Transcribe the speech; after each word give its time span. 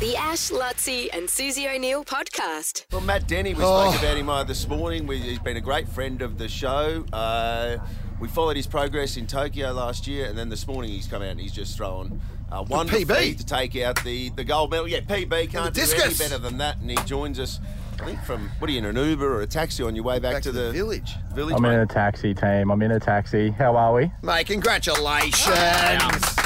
The 0.00 0.16
Ash, 0.16 0.50
Luttsy, 0.50 1.08
and 1.12 1.28
Susie 1.28 1.68
O'Neill 1.68 2.04
podcast. 2.06 2.86
Well, 2.90 3.02
Matt 3.02 3.26
Denny, 3.28 3.52
we 3.52 3.62
Oh. 3.62 3.90
spoke 3.90 4.00
about 4.02 4.16
him 4.16 4.30
uh, 4.30 4.44
this 4.44 4.66
morning. 4.66 5.06
We, 5.06 5.18
he's 5.18 5.38
been 5.38 5.58
a 5.58 5.60
great 5.60 5.88
friend 5.90 6.22
of 6.22 6.38
the 6.38 6.48
show. 6.48 7.04
Uh, 7.12 7.76
we 8.18 8.26
followed 8.28 8.56
his 8.56 8.66
progress 8.66 9.18
in 9.18 9.26
Tokyo 9.26 9.72
last 9.72 10.06
year, 10.06 10.24
and 10.26 10.38
then 10.38 10.48
this 10.48 10.66
morning 10.66 10.90
he's 10.90 11.06
come 11.06 11.20
out 11.20 11.28
and 11.28 11.40
he's 11.40 11.52
just 11.52 11.76
thrown 11.76 12.18
uh, 12.50 12.64
one 12.64 12.88
PB. 12.88 13.06
defeat 13.08 13.38
to 13.38 13.46
take 13.46 13.76
out 13.76 14.02
the, 14.02 14.30
the 14.30 14.44
gold 14.44 14.70
medal. 14.70 14.88
Yeah, 14.88 15.00
PB 15.00 15.28
can't 15.50 15.52
do 15.52 15.58
any 15.60 15.70
discus. 15.92 16.18
better 16.18 16.38
than 16.38 16.56
that. 16.58 16.78
And 16.80 16.88
he 16.90 16.96
joins 17.04 17.38
us, 17.38 17.60
I 18.00 18.06
think, 18.06 18.22
from 18.22 18.48
what 18.58 18.70
are 18.70 18.72
you 18.72 18.78
in 18.78 18.86
an 18.86 18.96
Uber 18.96 19.30
or 19.36 19.42
a 19.42 19.46
taxi 19.46 19.82
on 19.82 19.94
your 19.94 20.04
way 20.04 20.18
back, 20.18 20.32
Back 20.36 20.42
to 20.44 20.52
the 20.52 20.72
village. 20.72 21.12
Village. 21.34 21.54
I'm 21.58 21.64
in 21.66 21.78
a 21.80 21.86
taxi 21.86 22.32
team. 22.32 22.70
I'm 22.70 22.80
in 22.80 22.92
a 22.92 23.00
taxi. 23.00 23.50
How 23.50 23.76
are 23.76 23.92
we? 23.92 24.10
Mate, 24.22 24.46
congratulations. 24.46 26.39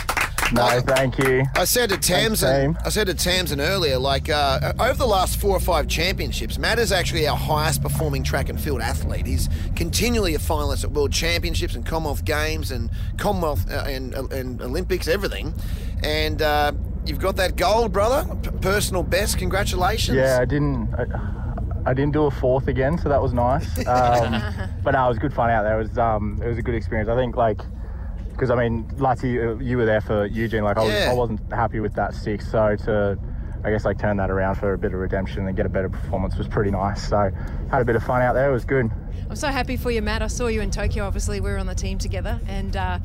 No, 0.52 0.80
thank 0.80 1.18
you. 1.18 1.44
I 1.54 1.64
said 1.64 1.88
to 1.90 1.96
Thanks, 1.96 2.40
Tamsin, 2.40 2.74
team. 2.74 2.78
I 2.84 2.88
said 2.90 3.06
to 3.06 3.14
Tamsin 3.14 3.60
earlier, 3.60 3.98
like 3.98 4.28
uh, 4.28 4.72
over 4.78 4.94
the 4.94 5.06
last 5.06 5.40
four 5.40 5.56
or 5.56 5.60
five 5.60 5.88
championships, 5.88 6.58
Matt 6.58 6.78
is 6.78 6.92
actually 6.92 7.26
our 7.26 7.36
highest 7.36 7.82
performing 7.82 8.22
track 8.22 8.48
and 8.48 8.60
field 8.60 8.80
athlete. 8.80 9.26
He's 9.26 9.48
continually 9.74 10.34
a 10.34 10.38
finalist 10.38 10.84
at 10.84 10.90
World 10.90 11.12
Championships 11.12 11.74
and 11.74 11.84
Commonwealth 11.84 12.24
Games 12.24 12.70
and 12.70 12.90
Commonwealth 13.16 13.70
uh, 13.70 13.84
and, 13.86 14.14
and 14.14 14.60
Olympics, 14.60 15.08
everything. 15.08 15.54
And 16.02 16.42
uh, 16.42 16.72
you've 17.06 17.20
got 17.20 17.36
that 17.36 17.56
gold, 17.56 17.92
brother. 17.92 18.28
P- 18.42 18.50
personal 18.60 19.02
best. 19.02 19.38
Congratulations. 19.38 20.16
Yeah, 20.16 20.38
I 20.40 20.44
didn't. 20.44 20.92
I, 20.94 21.04
I 21.86 21.92
didn't 21.92 22.12
do 22.12 22.24
a 22.24 22.30
fourth 22.30 22.68
again, 22.68 22.96
so 22.98 23.08
that 23.08 23.20
was 23.20 23.32
nice. 23.32 23.66
Um, 23.86 24.42
but 24.82 24.92
no, 24.92 25.04
it 25.06 25.08
was 25.08 25.18
good 25.18 25.32
fun 25.32 25.50
out 25.50 25.62
there. 25.62 25.78
It 25.80 25.88
was 25.88 25.98
um, 25.98 26.40
it 26.42 26.48
was 26.48 26.58
a 26.58 26.62
good 26.62 26.74
experience. 26.74 27.08
I 27.08 27.16
think 27.16 27.36
like 27.36 27.60
because 28.34 28.50
I 28.50 28.56
mean, 28.56 28.84
Lati, 28.96 29.42
uh, 29.42 29.58
you 29.62 29.76
were 29.76 29.86
there 29.86 30.00
for 30.00 30.26
Eugene. 30.26 30.64
Like 30.64 30.76
I, 30.76 30.84
was, 30.84 30.92
Yeah. 30.92 31.10
I 31.10 31.14
wasn't 31.14 31.40
happy 31.52 31.80
with 31.80 31.94
that 31.94 32.14
six, 32.14 32.50
so 32.50 32.76
to 32.84 33.18
I 33.64 33.70
guess 33.70 33.86
like 33.86 33.98
turn 33.98 34.18
that 34.18 34.30
around 34.30 34.56
for 34.56 34.74
a 34.74 34.78
bit 34.78 34.92
of 34.92 35.00
redemption 35.00 35.46
and 35.46 35.56
get 35.56 35.64
a 35.64 35.70
better 35.70 35.88
performance 35.88 36.36
was 36.36 36.46
pretty 36.46 36.70
nice. 36.70 37.08
So 37.08 37.30
had 37.70 37.80
a 37.80 37.84
bit 37.84 37.96
of 37.96 38.04
fun 38.04 38.20
out 38.20 38.34
there. 38.34 38.50
It 38.50 38.52
was 38.52 38.66
good. 38.66 38.90
I'm 39.30 39.36
so 39.36 39.48
happy 39.48 39.78
for 39.78 39.90
you, 39.90 40.02
Matt. 40.02 40.20
I 40.20 40.26
saw 40.26 40.48
you 40.48 40.60
in 40.60 40.70
Tokyo. 40.70 41.06
Obviously, 41.06 41.40
we 41.40 41.50
were 41.50 41.56
on 41.56 41.66
the 41.66 41.74
team 41.74 41.96
together, 41.96 42.40
and 42.46 42.76
uh, 42.76 42.98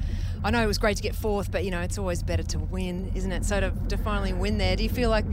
I 0.44 0.52
know 0.52 0.62
it 0.62 0.68
was 0.68 0.78
great 0.78 0.98
to 0.98 1.04
get 1.04 1.16
fourth, 1.16 1.50
but 1.50 1.64
you 1.64 1.72
know 1.72 1.80
it's 1.80 1.98
always 1.98 2.24
better 2.24 2.44
to 2.44 2.60
win, 2.60 3.12
isn't 3.16 3.32
it? 3.32 3.46
So 3.46 3.62
to, 3.62 3.74
to 3.88 3.98
finally 3.98 4.34
win 4.34 4.58
there, 4.58 4.76
do 4.76 4.84
you 4.84 4.90
feel 4.90 5.10
like? 5.10 5.26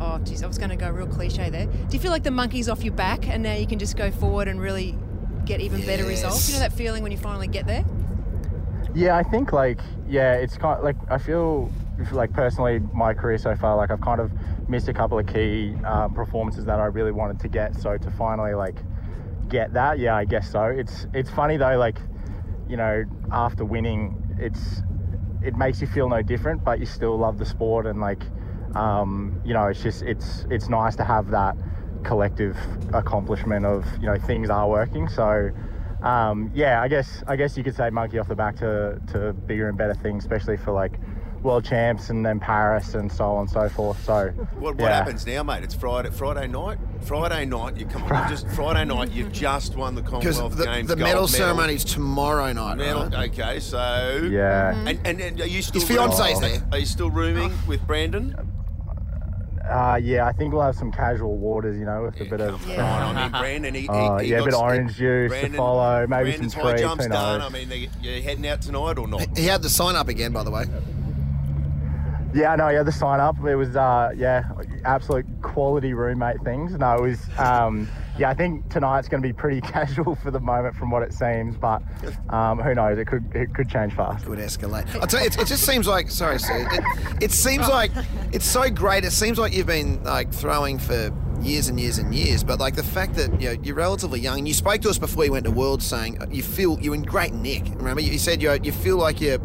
Oh, 0.00 0.18
geez, 0.18 0.42
I 0.42 0.48
was 0.48 0.58
going 0.58 0.70
to 0.70 0.76
go 0.76 0.90
real 0.90 1.06
cliche 1.06 1.50
there. 1.50 1.66
Do 1.66 1.86
you 1.90 2.00
feel 2.00 2.10
like 2.10 2.24
the 2.24 2.32
monkey's 2.32 2.68
off 2.68 2.82
your 2.82 2.94
back, 2.94 3.28
and 3.28 3.44
now 3.44 3.54
you 3.54 3.66
can 3.66 3.78
just 3.78 3.96
go 3.96 4.10
forward 4.10 4.48
and 4.48 4.60
really 4.60 4.98
get 5.44 5.60
even 5.60 5.86
better 5.86 6.04
results? 6.04 6.48
You 6.48 6.54
know 6.54 6.60
that 6.60 6.72
feeling 6.72 7.04
when 7.04 7.12
you 7.12 7.18
finally 7.18 7.46
get 7.46 7.68
there? 7.68 7.84
Yeah, 8.94 9.16
I 9.16 9.24
think 9.24 9.52
like 9.52 9.80
yeah, 10.08 10.34
it's 10.34 10.56
kind 10.56 10.78
of 10.78 10.84
like 10.84 10.96
I 11.10 11.18
feel 11.18 11.72
like 12.12 12.32
personally 12.32 12.80
my 12.92 13.12
career 13.14 13.38
so 13.38 13.54
far 13.56 13.76
like 13.76 13.90
I've 13.90 14.00
kind 14.00 14.20
of 14.20 14.32
missed 14.68 14.88
a 14.88 14.92
couple 14.94 15.18
of 15.18 15.26
key 15.26 15.74
uh, 15.84 16.08
performances 16.08 16.64
that 16.66 16.78
I 16.78 16.86
really 16.86 17.12
wanted 17.12 17.40
to 17.40 17.48
get. 17.48 17.74
So 17.74 17.96
to 17.98 18.10
finally 18.10 18.54
like 18.54 18.82
get 19.48 19.72
that, 19.74 19.98
yeah, 19.98 20.14
I 20.16 20.24
guess 20.24 20.48
so. 20.48 20.64
It's 20.64 21.06
it's 21.12 21.28
funny 21.30 21.56
though, 21.56 21.76
like 21.76 21.98
you 22.68 22.76
know 22.76 23.04
after 23.32 23.64
winning, 23.64 24.22
it's 24.38 24.82
it 25.42 25.56
makes 25.56 25.80
you 25.80 25.88
feel 25.88 26.08
no 26.08 26.22
different, 26.22 26.62
but 26.64 26.78
you 26.78 26.86
still 26.86 27.18
love 27.18 27.38
the 27.38 27.46
sport 27.46 27.86
and 27.86 28.00
like 28.00 28.24
um, 28.76 29.40
you 29.44 29.54
know 29.54 29.66
it's 29.66 29.82
just 29.82 30.02
it's 30.02 30.46
it's 30.50 30.68
nice 30.68 30.94
to 30.96 31.04
have 31.04 31.30
that 31.30 31.56
collective 32.04 32.56
accomplishment 32.92 33.66
of 33.66 33.86
you 34.00 34.06
know 34.06 34.18
things 34.18 34.50
are 34.50 34.68
working. 34.68 35.08
So 35.08 35.50
um, 36.04 36.50
yeah, 36.54 36.82
I 36.82 36.88
guess 36.88 37.22
I 37.26 37.36
guess 37.36 37.56
you 37.56 37.64
could 37.64 37.74
say 37.74 37.90
monkey 37.90 38.18
off 38.18 38.28
the 38.28 38.34
back 38.34 38.56
to, 38.56 39.00
to 39.12 39.32
bigger 39.32 39.68
and 39.68 39.76
better 39.78 39.94
things, 39.94 40.24
especially 40.24 40.56
for 40.56 40.72
like 40.72 40.98
world 41.42 41.62
champs 41.64 42.08
and 42.08 42.24
then 42.24 42.40
Paris 42.40 42.94
and 42.94 43.12
so 43.12 43.24
on 43.26 43.40
and 43.42 43.50
so 43.50 43.68
forth. 43.68 44.02
So 44.02 44.28
What, 44.58 44.76
what 44.76 44.80
yeah. 44.80 44.96
happens 44.96 45.26
now, 45.26 45.42
mate? 45.42 45.62
It's 45.62 45.74
Friday 45.74 46.08
Friday 46.10 46.46
night. 46.46 46.78
Friday 47.02 47.44
night, 47.44 47.76
you 47.76 47.84
come 47.84 48.02
on, 48.04 48.28
just 48.30 48.48
Friday 48.48 48.84
night. 48.86 49.10
You've 49.12 49.30
just 49.32 49.76
won 49.76 49.94
the 49.94 50.00
Because 50.02 50.36
Commonwealth 50.36 50.56
the, 50.56 50.64
Games 50.64 50.88
the 50.88 50.96
gold 50.96 51.06
medal 51.08 51.28
ceremony 51.28 51.74
is 51.74 51.84
tomorrow 51.84 52.50
night. 52.52 52.76
Medal, 52.78 53.06
right? 53.10 53.30
okay, 53.30 53.60
so 53.60 54.26
Yeah. 54.30 54.74
And, 54.86 54.98
and, 55.06 55.20
and 55.20 55.40
are 55.42 55.46
you 55.46 55.60
still 55.60 55.80
His 55.82 55.88
fiance's 55.90 56.20
rooming- 56.40 56.40
there. 56.60 56.68
Are 56.72 56.78
you 56.78 56.86
still 56.86 57.10
rooming 57.10 57.52
with 57.66 57.86
Brandon? 57.86 58.34
Uh, 59.70 59.98
yeah. 60.02 60.26
I 60.26 60.32
think 60.32 60.52
we'll 60.52 60.62
have 60.62 60.76
some 60.76 60.92
casual 60.92 61.36
waters, 61.36 61.78
you 61.78 61.84
know, 61.84 62.02
with 62.04 62.20
a 62.20 62.24
bit 62.24 62.40
of 62.40 62.66
Yeah. 62.68 62.84
I 62.84 63.22
mean, 63.22 63.30
Brandon, 63.40 63.74
he, 63.74 63.80
he, 63.82 63.88
Uh, 63.88 64.18
he 64.18 64.30
yeah, 64.30 64.40
a 64.40 64.44
bit 64.44 64.54
of 64.54 64.60
orange 64.60 64.96
juice 64.96 65.32
to 65.32 65.48
follow, 65.50 66.06
maybe 66.06 66.30
Brandon's 66.30 66.52
some 66.52 66.62
high 66.62 66.70
treats, 66.72 66.82
jumps 66.82 67.06
done. 67.06 67.40
I 67.40 67.48
mean, 67.48 67.68
they- 67.68 67.88
you're 68.02 68.20
heading 68.22 68.46
out 68.46 68.62
tonight 68.62 68.98
or 68.98 69.06
not? 69.08 69.36
He 69.36 69.46
had 69.46 69.62
to 69.62 69.68
sign 69.68 69.96
up 69.96 70.08
again, 70.08 70.32
by 70.32 70.42
the 70.44 70.50
way. 70.50 70.64
Yeah, 72.34 72.56
no, 72.56 72.68
yeah, 72.68 72.82
the 72.82 72.90
sign 72.90 73.20
up. 73.20 73.36
It 73.44 73.54
was, 73.54 73.76
uh, 73.76 74.10
yeah, 74.16 74.42
absolute 74.84 75.24
quality 75.40 75.94
roommate 75.94 76.42
things. 76.42 76.72
No, 76.72 76.96
it 76.96 77.00
was, 77.00 77.20
um, 77.38 77.88
yeah, 78.18 78.28
I 78.28 78.34
think 78.34 78.68
tonight's 78.70 79.08
going 79.08 79.22
to 79.22 79.28
be 79.28 79.32
pretty 79.32 79.60
casual 79.72 80.16
for 80.16 80.32
the 80.32 80.40
moment 80.40 80.74
from 80.74 80.90
what 80.90 81.02
it 81.04 81.12
seems, 81.12 81.56
but 81.56 81.80
um, 82.30 82.58
who 82.58 82.74
knows? 82.74 82.98
It 82.98 83.06
could 83.06 83.24
it 83.34 83.54
could 83.54 83.68
change 83.68 83.94
fast. 83.94 84.24
It 84.24 84.28
would 84.30 84.38
escalate. 84.40 84.86
I 85.00 85.06
tell 85.06 85.20
you, 85.20 85.26
it, 85.26 85.38
it 85.38 85.46
just 85.46 85.64
seems 85.64 85.86
like. 85.86 86.10
Sorry, 86.10 86.38
Sue. 86.38 86.66
It, 86.72 87.22
it 87.22 87.30
seems 87.30 87.68
like 87.68 87.92
it's 88.32 88.46
so 88.46 88.68
great. 88.68 89.04
It 89.04 89.12
seems 89.12 89.38
like 89.38 89.52
you've 89.52 89.66
been 89.66 90.02
like 90.02 90.32
throwing 90.32 90.78
for 90.78 91.10
years 91.40 91.68
and 91.68 91.78
years 91.78 91.98
and 91.98 92.14
years. 92.14 92.42
But 92.42 92.58
like 92.58 92.74
the 92.74 92.82
fact 92.82 93.14
that 93.14 93.40
you 93.40 93.48
know, 93.48 93.62
you're 93.62 93.76
relatively 93.76 94.20
young. 94.20 94.38
and 94.38 94.48
You 94.48 94.54
spoke 94.54 94.80
to 94.82 94.90
us 94.90 94.98
before 94.98 95.24
you 95.24 95.32
went 95.32 95.44
to 95.44 95.50
Worlds, 95.50 95.84
saying 95.86 96.18
you 96.30 96.42
feel 96.42 96.78
you're 96.80 96.94
in 96.94 97.02
great 97.02 97.32
nick. 97.32 97.64
Remember, 97.76 98.00
you 98.00 98.18
said 98.18 98.42
you 98.42 98.56
you 98.62 98.72
feel 98.72 98.96
like 98.96 99.20
you're 99.20 99.38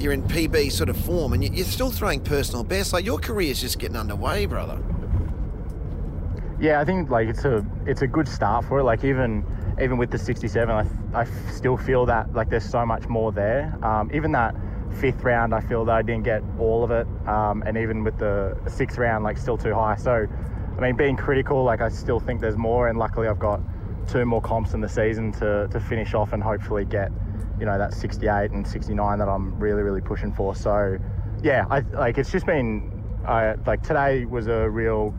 you're 0.00 0.12
in 0.12 0.22
PB 0.22 0.70
sort 0.72 0.88
of 0.88 0.96
form, 0.96 1.32
and 1.32 1.42
you- 1.44 1.50
you're 1.52 1.64
still 1.64 1.90
throwing 1.90 2.20
personal 2.20 2.64
best. 2.64 2.92
Like 2.92 3.04
your 3.04 3.18
career's 3.18 3.60
just 3.60 3.78
getting 3.78 3.96
underway, 3.96 4.46
brother. 4.46 4.78
Yeah, 6.58 6.80
I 6.80 6.84
think 6.84 7.10
like 7.10 7.28
it's 7.28 7.44
a 7.44 7.64
it's 7.84 8.02
a 8.02 8.06
good 8.06 8.26
start 8.28 8.64
for 8.64 8.78
it. 8.78 8.84
Like 8.84 9.04
even 9.04 9.44
even 9.80 9.98
with 9.98 10.10
the 10.10 10.18
67, 10.18 10.74
I, 10.74 10.86
I 11.20 11.24
still 11.52 11.76
feel 11.76 12.06
that 12.06 12.32
like 12.34 12.48
there's 12.48 12.64
so 12.64 12.86
much 12.86 13.08
more 13.08 13.30
there. 13.30 13.76
Um, 13.82 14.10
even 14.14 14.32
that 14.32 14.54
fifth 14.94 15.22
round, 15.22 15.54
I 15.54 15.60
feel 15.60 15.84
that 15.84 15.94
I 15.94 16.00
didn't 16.00 16.24
get 16.24 16.42
all 16.58 16.82
of 16.82 16.90
it, 16.90 17.06
um, 17.28 17.62
and 17.66 17.76
even 17.76 18.02
with 18.04 18.16
the 18.18 18.56
sixth 18.68 18.96
round, 18.96 19.22
like 19.24 19.36
still 19.36 19.58
too 19.58 19.74
high. 19.74 19.96
So, 19.96 20.26
I 20.78 20.80
mean, 20.80 20.96
being 20.96 21.16
critical, 21.16 21.62
like 21.62 21.82
I 21.82 21.90
still 21.90 22.20
think 22.20 22.40
there's 22.40 22.56
more, 22.56 22.88
and 22.88 22.98
luckily 22.98 23.28
I've 23.28 23.38
got 23.38 23.60
two 24.08 24.24
more 24.24 24.40
comps 24.40 24.72
in 24.72 24.80
the 24.80 24.88
season 24.88 25.32
to 25.32 25.68
to 25.70 25.78
finish 25.80 26.14
off 26.14 26.32
and 26.32 26.42
hopefully 26.42 26.86
get 26.86 27.10
you 27.58 27.66
know 27.66 27.78
that 27.78 27.94
68 27.94 28.50
and 28.50 28.66
69 28.66 29.18
that 29.18 29.28
I'm 29.28 29.58
really 29.58 29.82
really 29.82 30.00
pushing 30.00 30.32
for. 30.32 30.54
So, 30.54 30.98
yeah, 31.42 31.64
I 31.70 31.80
like 31.92 32.18
it's 32.18 32.30
just 32.30 32.46
been 32.46 32.92
I 33.26 33.54
like 33.66 33.82
today 33.82 34.24
was 34.24 34.46
a 34.46 34.68
real 34.70 35.14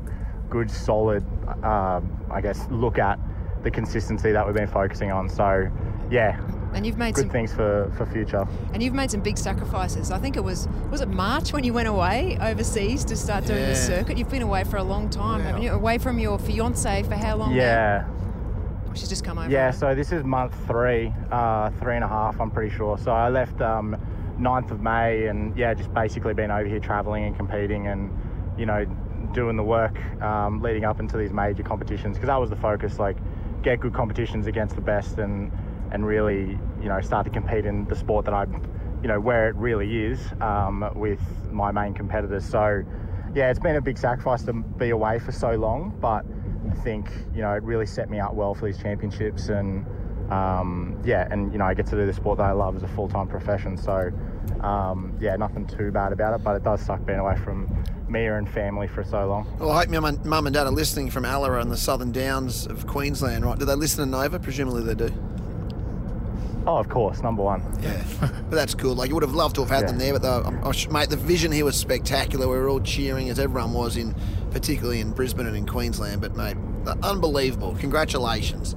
good, 0.50 0.72
solid, 0.72 1.26
um, 1.64 2.26
I 2.32 2.40
guess, 2.42 2.68
look 2.72 2.98
at 3.00 3.20
the 3.64 3.72
consistency 3.72 4.32
that 4.32 4.46
we've 4.46 4.56
been 4.56 4.66
focusing 4.68 5.12
on. 5.12 5.28
So, 5.28 5.70
yeah, 6.10 6.40
And 6.74 6.86
you've 6.86 6.98
made 6.98 7.16
good 7.16 7.24
some 7.24 7.30
things 7.32 7.54
for, 7.54 7.92
for 7.98 8.06
future. 8.06 8.48
and 8.72 8.82
you've 8.82 8.94
made 8.94 9.12
some 9.12 9.20
big 9.20 9.38
sacrifices. 9.38 10.10
I 10.10 10.20
think 10.20 10.38
it 10.38 10.44
was 10.44 10.70
was 10.90 11.02
it 11.02 11.10
March 11.10 11.52
when 11.52 11.66
you 11.66 11.74
went 11.74 11.90
away 11.90 12.38
overseas 12.40 13.04
to 13.06 13.18
start 13.18 13.46
doing 13.46 13.60
Yeah. 13.60 13.70
the 13.70 13.76
circuit. 13.76 14.18
You've 14.18 14.30
been 14.30 14.42
away 14.42 14.64
for 14.64 14.78
a 14.78 14.84
long 14.84 15.10
time, 15.10 15.42
haven't 15.42 15.64
you? 15.64 15.72
Away 15.72 15.98
from 15.98 16.18
your 16.18 16.40
fiance 16.40 17.04
for 17.04 17.16
how 17.16 17.36
long? 17.36 17.54
now? 17.56 18.06
She's 18.98 19.10
just 19.10 19.24
come 19.24 19.38
over. 19.38 19.50
yeah. 19.50 19.72
So 19.72 19.96
this 19.96 20.12
is 20.12 20.24
month 20.24 20.56
three, 20.68 21.14
uh, 21.32 21.70
three 21.80 21.96
and 21.96 22.04
a 22.04 22.08
half, 22.08 22.40
I'm 22.40 22.52
pretty 22.52 22.76
sure. 22.76 22.98
So 22.98 23.12
I 23.12 23.30
left 23.30 23.62
um, 23.62 23.96
9th 24.40 24.72
of 24.72 24.82
May, 24.82 25.28
and 25.28 25.58
yeah, 25.58 25.74
just 25.74 25.94
basically 25.94 26.34
been 26.34 26.52
over 26.52 26.68
here 26.68 26.80
traveling 26.80 27.26
and 27.26 27.36
competing, 27.36 27.88
and 27.88 28.12
you 28.58 28.66
know, 28.66 28.86
doing 29.34 29.56
the 29.56 29.64
work 29.64 30.00
um, 30.22 30.62
leading 30.62 30.86
up 30.86 31.00
into 31.00 31.18
these 31.18 31.32
major 31.32 31.64
competitions 31.64 32.18
because 32.18 32.28
that 32.28 32.38
was 32.38 32.50
the 32.50 32.56
focus. 32.56 33.00
Like, 33.00 33.18
get 33.62 33.80
good 33.80 33.94
competitions 33.94 34.48
against 34.48 34.76
the 34.76 34.82
best, 34.82 35.18
and 35.18 35.52
and 35.92 36.06
really, 36.06 36.58
you 36.82 36.90
know, 36.90 37.00
start 37.02 37.26
to 37.26 37.32
compete 37.32 37.66
in 37.66 37.86
the 37.86 37.96
sport 37.96 38.26
that 38.26 38.34
I, 38.34 38.46
you 39.02 39.08
know, 39.08 39.20
where 39.20 39.50
it 39.50 39.56
really 39.56 40.06
is 40.06 40.20
um, 40.42 40.92
with 40.96 41.22
my 41.52 41.72
main 41.72 41.94
competitors. 41.94 42.46
So, 42.46 42.84
yeah, 43.34 43.50
it's 43.50 43.60
been 43.60 43.76
a 43.76 43.82
big 43.82 43.98
sacrifice 43.98 44.44
to 44.44 44.54
be 44.54 44.90
away 44.90 45.20
for 45.20 45.32
so 45.32 45.52
long, 45.52 45.96
but 46.02 46.26
Think 46.84 47.10
you 47.34 47.42
know 47.42 47.54
it 47.54 47.64
really 47.64 47.86
set 47.86 48.10
me 48.10 48.20
up 48.20 48.34
well 48.34 48.54
for 48.54 48.66
these 48.66 48.78
championships, 48.78 49.50
and 49.50 49.86
um, 50.32 51.00
yeah, 51.06 51.28
and 51.32 51.52
you 51.52 51.58
know 51.58 51.66
I 51.66 51.74
get 51.74 51.86
to 51.88 51.96
do 51.96 52.06
the 52.06 52.14
sport 52.14 52.38
that 52.38 52.46
I 52.46 52.52
love 52.52 52.76
as 52.76 52.84
a 52.84 52.88
full-time 52.88 53.28
profession. 53.28 53.78
So, 53.78 54.12
um, 54.62 55.18
yeah, 55.20 55.36
nothing 55.36 55.66
too 55.68 55.92
bad 55.92 56.12
about 56.12 56.34
it, 56.34 56.44
but 56.44 56.56
it 56.56 56.64
does 56.64 56.82
suck 56.82 57.06
being 57.06 57.20
away 57.20 57.38
from 57.38 57.84
Mia 58.10 58.38
and 58.38 58.50
family 58.50 58.88
for 58.88 59.04
so 59.04 59.28
long. 59.28 59.48
Well, 59.60 59.72
I 59.72 59.84
hope 59.84 59.92
your 59.92 60.02
mum 60.02 60.48
and 60.48 60.54
dad 60.54 60.68
are 60.68 60.72
listening 60.72 61.10
from 61.10 61.24
Allora 61.24 61.62
and 61.62 61.72
the 61.72 61.78
Southern 61.78 62.12
Downs 62.12 62.68
of 62.68 62.88
Queensland, 62.88 63.46
right? 63.46 63.58
Do 63.58 63.66
they 63.66 63.76
listen 63.76 64.06
to 64.06 64.10
Nova? 64.10 64.40
Presumably 64.40 64.84
they 64.84 64.96
do. 64.96 65.14
Oh, 66.70 66.76
of 66.78 66.90
course, 66.90 67.22
number 67.22 67.42
one. 67.44 67.62
Yeah, 67.82 68.04
but 68.20 68.52
that's 68.52 68.76
cool. 68.76 68.94
Like 68.94 69.08
you 69.08 69.16
would 69.16 69.24
have 69.24 69.34
loved 69.34 69.56
to 69.56 69.62
have 69.62 69.70
had 69.70 69.82
Yeah. 69.84 69.88
them 69.88 69.98
there, 70.00 70.20
but 70.20 70.22
the, 70.22 70.72
sh- 70.74 70.90
mate, 70.90 71.10
the 71.10 71.16
vision 71.16 71.52
here 71.52 71.64
was 71.64 71.78
spectacular. 71.78 72.46
We 72.48 72.58
were 72.58 72.68
all 72.68 72.82
cheering 72.82 73.30
as 73.30 73.40
everyone 73.40 73.72
was 73.74 73.96
in, 73.96 74.14
particularly 74.52 75.00
in 75.00 75.12
Brisbane 75.12 75.46
and 75.48 75.56
in 75.56 75.66
Queensland. 75.66 76.20
But 76.20 76.36
mate, 76.36 76.58
unbelievable! 77.04 77.76
Congratulations. 77.80 78.76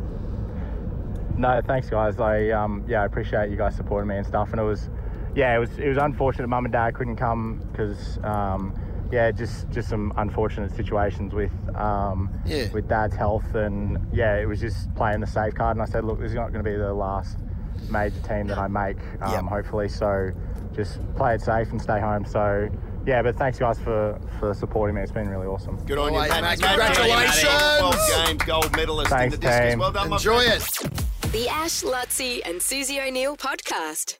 No, 1.37 1.61
thanks, 1.67 1.91
guys. 1.91 2.21
I 2.21 2.51
um, 2.51 2.85
yeah, 2.87 3.03
I 3.03 3.07
appreciate 3.07 3.51
you 3.51 3.57
guys 3.57 3.75
supporting 3.75 4.09
me 4.09 4.17
and 4.19 4.27
stuff. 4.27 4.51
And 4.53 4.61
it 4.61 4.65
was, 4.65 4.89
yeah, 5.35 5.57
it 5.57 5.59
was 5.59 5.71
it 5.79 5.89
was 5.89 5.99
unfortunate. 5.99 6.47
Mum 6.49 6.67
and 6.67 6.73
Dad 6.73 6.95
couldn't 6.95 7.17
come 7.17 7.61
because 7.73 8.19
um, 8.23 8.73
yeah, 9.11 9.33
just 9.33 9.69
just 9.71 9.89
some 9.89 10.13
unfortunate 10.17 10.71
situations 10.77 11.33
with 11.35 11.51
um, 11.75 12.31
Yeah. 12.47 12.71
with 12.73 12.89
Dad's 12.89 13.17
health, 13.17 13.55
and 13.55 13.99
yeah, 14.13 14.37
it 14.37 14.47
was 14.47 14.61
just 14.61 14.95
playing 14.95 15.21
the 15.21 15.27
safe 15.27 15.55
card. 15.55 15.77
And 15.77 15.83
I 15.83 15.87
said, 15.87 16.05
look, 16.05 16.21
this 16.21 16.29
is 16.29 16.35
not 16.37 16.53
going 16.53 16.65
to 16.65 16.71
be 16.71 16.77
the 16.77 16.93
last 16.95 17.37
major 17.88 18.20
team 18.20 18.46
that 18.49 18.58
I 18.58 18.69
make, 18.69 18.99
um, 19.22 19.32
Yep. 19.32 19.44
hopefully. 19.44 19.88
So 19.88 20.31
just 20.75 20.99
play 21.17 21.34
it 21.34 21.40
safe 21.40 21.70
and 21.70 21.81
stay 21.81 22.00
home. 22.00 22.25
So 22.25 22.69
yeah, 23.06 23.22
but 23.22 23.37
thanks 23.37 23.58
guys 23.58 23.78
for 23.81 24.19
for 24.38 24.55
supporting 24.55 24.94
me. 24.96 25.02
It's 25.02 25.11
been 25.12 25.28
really 25.28 25.46
awesome. 25.46 25.76
Good 25.87 25.99
on 25.99 26.11
Always, 26.14 26.28
you, 26.28 26.34
mate. 26.34 26.43
Matt. 26.43 26.61
Congratulations. 26.61 27.43
Twelve 27.43 28.26
games, 28.26 28.43
gold 28.44 28.76
medalist 28.76 29.11
Thanks, 29.11 29.34
in 29.34 29.40
the 29.40 29.46
discus. 29.46 29.70
team. 29.70 29.78
Well 29.81 29.93
done, 29.93 30.08
my 30.11 30.17
Enjoy 30.17 30.44
friend. 30.44 30.62
it. 30.62 31.32
The 31.32 31.49
Ash, 31.49 31.82
Luttsy, 31.82 32.40
and 32.44 32.61
Susie 32.62 33.00
O'Neill 33.00 33.37
podcast. 33.37 34.19